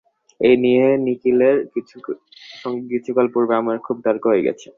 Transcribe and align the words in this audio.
এই 0.39 0.55
নিয়ে 0.63 0.85
নিখিলের 1.05 1.57
সঙ্গে 2.61 2.85
কিছুকাল 2.93 3.27
পূর্বে 3.33 3.53
আমার 3.61 3.77
খুব 3.85 3.97
তর্ক 4.05 4.23
হয়ে 4.27 4.45
গেছে। 4.47 4.69